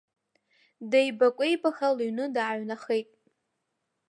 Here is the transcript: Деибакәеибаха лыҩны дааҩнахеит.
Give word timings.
Деибакәеибаха 0.89 1.87
лыҩны 1.95 2.25
дааҩнахеит. 2.35 3.09